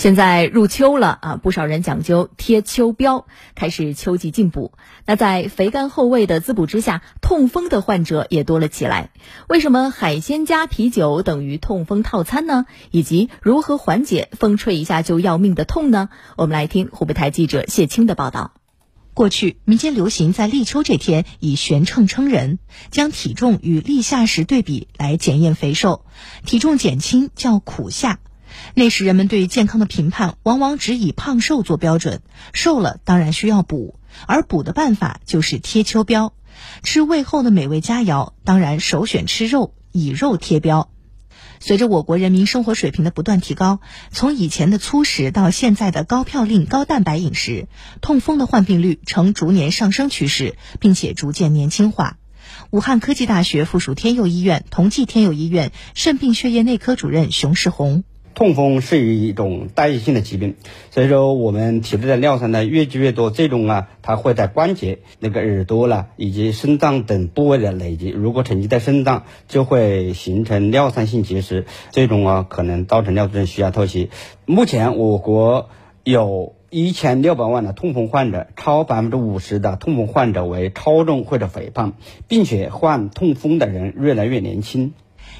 [0.00, 4.72] 现在入秋了啊，不少人讲究贴秋膘，开始秋季进补。
[5.04, 9.10] 那在肥甘厚味的滋补之下，痛风的患者也多了起来。
[9.46, 12.64] 为什么海鲜加啤酒等于痛风套餐呢？
[12.90, 16.08] 以及如何缓解风吹一下就要命的痛呢？
[16.38, 18.54] 我们来听湖北台记者谢青的报道。
[19.12, 22.58] 过去民间流行在立秋这天以悬秤称人，
[22.90, 26.06] 将体重与立夏时对比来检验肥瘦，
[26.46, 28.18] 体重减轻叫苦夏。
[28.74, 36.32] 那时人们对健康的评判往往只以胖瘦做标准，瘦了当然需要补，而补的办法就是贴秋膘。
[36.82, 40.88] 吃胃后的美味佳肴，当然首选吃肉，以肉贴膘。
[41.58, 43.80] 随着我国人民生活水平的不断提高，
[44.10, 47.68] 从以前的粗食到现在的高嘌呤、高蛋白饮食，
[48.00, 52.16] 痛风的患病率呈逐年上升趋势，并且逐渐年轻化。
[52.70, 58.04] 武汉科技大学附属天佑医院同济天佑医院肾病血液内科主任熊世红。
[58.40, 60.54] 痛风是一种代谢性的疾病，
[60.90, 74.08] 所以说我们体内的尿酸呢越积越多，最终啊它会在关节、那个耳朵了以及肾脏等部位的累积，如果沉积在肾脏，就会形成尿酸性结石，最终啊可能造成尿毒症需要透析。
[74.46, 75.68] 目前我国
[76.02, 81.92] 有一千六百万的痛风患者，超百分之五十的痛风患者为超重或者肥胖，
[82.26, 84.94] 并且患痛风的人越来越年轻。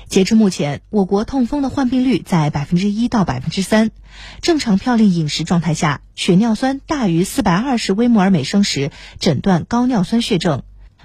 [0.09, 3.91] 截至目前，我国痛风的患病率在百分之一到百分之三。
[4.41, 10.61] 正常嘌呤饮食状态下，血尿酸大于四百二十微摩尔每升时，诊断高尿酸血症；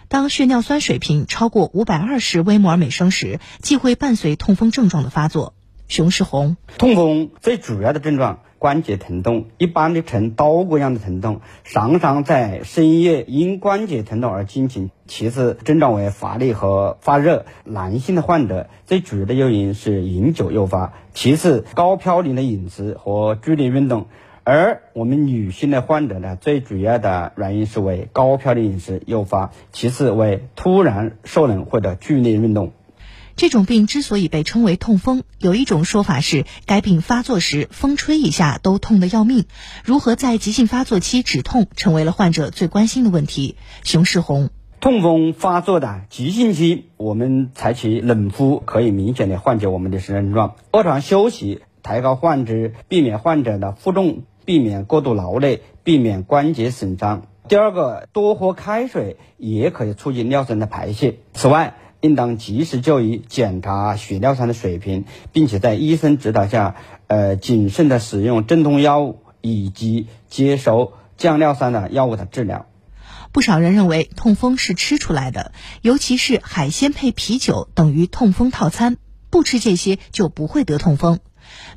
[0.08, 5.55] 当血尿酸水平超过五百二十微摩尔每升时，即会伴随痛风症状的发作。
[5.88, 8.40] 熊世红，痛风最主要的症状。
[8.58, 14.90] 关节疼痛一般的呈刀割样的疼痛，常常在深夜因关节疼痛而惊醒。
[15.06, 17.46] 其次症状为乏力和发热。
[17.64, 24.08] 男性的患者最主要的诱因是饮酒诱发，其次高嘌呤的饮食和剧烈运动。
[24.44, 32.72] 而我们女性的患者呢，最主要的原因是为高嘌呤饮食诱发，其次为突然受冷或者剧烈运动。
[33.36, 39.46] 这种病之所以被称为痛风，有一种说法是，该病发作时风吹一下都痛得要命。
[39.84, 43.58] 如何在急性发作期止痛，成为了患者最关心的问题。
[43.84, 50.56] 熊世红，痛风发作的急性期，我们采取冷敷可以明显的缓解我们的症状。
[50.72, 57.28] 卧床休息，抬高患肢，避免患者的负重，避免过度劳累，避免关节损伤。
[57.50, 61.18] 第二个，多喝开水也可以促进尿酸的排泄。
[61.34, 66.76] 此外，应当及时就医检查血尿酸的水平，并且在医生指导下，
[67.08, 72.68] 呃，谨慎的使用镇痛药物以及接受降尿酸的药物的治疗。
[73.32, 75.52] 不少人认为痛风是吃出来的，
[75.82, 78.98] 尤其是海鲜配啤酒等于痛风套餐，
[79.32, 81.20] 不吃这些就不会得痛风。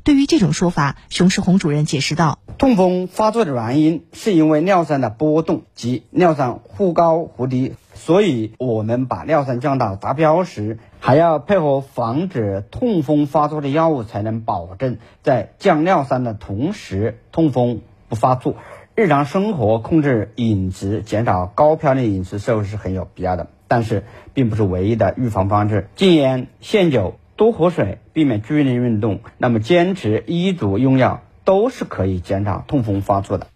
[0.03, 7.73] 对于这种说法，熊世红主任解释道：痛风发作的原因是因为尿酸的波动及尿酸忽高忽低。
[7.99, 18.55] 所以，我们把尿酸降到达标时，还要配合防止痛风发作的药物，才能保证在降尿酸的同时，痛风不发作。
[18.95, 25.89] 日常生活控制饮食，减少高嘌呤饮食，是是很有必要的，但是并不是唯一的预防方式。
[25.95, 33.47] 禁烟限酒，多喝水，避免剧烈运动，那么坚持医嘱用药，都是可以减少痛风发作的。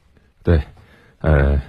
[0.43, 0.63] 对，
[1.21, 1.61] 呃。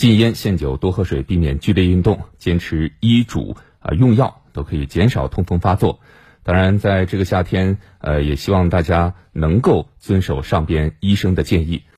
[0.00, 6.00] 禁烟限酒，多喝水，避免剧烈运动，坚持医嘱啊用药，都可以减少痛风发作。
[6.42, 11.82] 当然，在这个夏天，呃，也希望大家能够遵守上边医生的建议。